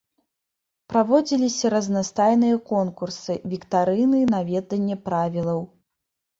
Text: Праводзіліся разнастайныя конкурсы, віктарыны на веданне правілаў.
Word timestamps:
Праводзіліся 0.93 1.65
разнастайныя 1.75 2.57
конкурсы, 2.71 3.37
віктарыны 3.53 4.19
на 4.35 4.43
веданне 4.51 4.95
правілаў. 5.07 5.65